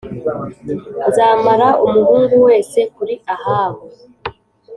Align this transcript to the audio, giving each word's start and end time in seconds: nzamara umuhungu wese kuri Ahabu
nzamara 1.07 1.67
umuhungu 1.85 2.35
wese 2.47 2.79
kuri 2.95 3.15
Ahabu 3.33 3.85